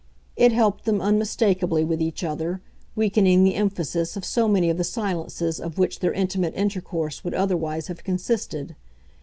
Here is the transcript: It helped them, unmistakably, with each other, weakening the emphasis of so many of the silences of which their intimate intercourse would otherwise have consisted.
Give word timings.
It 0.35 0.51
helped 0.51 0.85
them, 0.85 0.99
unmistakably, 0.99 1.83
with 1.85 2.01
each 2.01 2.23
other, 2.23 2.59
weakening 2.95 3.43
the 3.43 3.53
emphasis 3.53 4.17
of 4.17 4.25
so 4.25 4.47
many 4.47 4.67
of 4.71 4.77
the 4.77 4.83
silences 4.83 5.59
of 5.59 5.77
which 5.77 5.99
their 5.99 6.11
intimate 6.11 6.55
intercourse 6.55 7.23
would 7.23 7.35
otherwise 7.35 7.85
have 7.85 8.03
consisted. 8.03 8.75